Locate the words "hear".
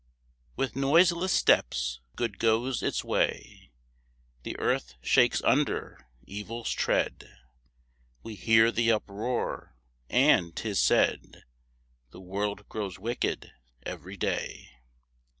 8.33-8.71